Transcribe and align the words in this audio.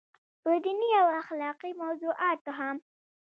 پۀ 0.43 0.51
ديني 0.63 0.89
او 1.01 1.07
اخلاقي 1.21 1.69
موضوعاتو 1.83 2.51
هم 2.59 2.75